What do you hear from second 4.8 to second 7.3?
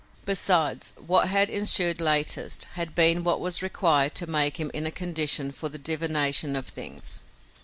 a condition for the divination of things.